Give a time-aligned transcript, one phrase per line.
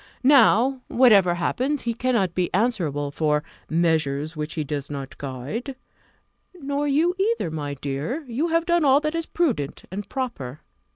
[0.23, 5.75] Now, whatever happens, he cannot be answerable for 'measures which he does not guide:'
[6.55, 10.61] nor you either, my dear; you have done all that is prudent and proper.